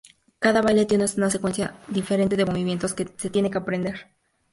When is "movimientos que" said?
2.45-3.07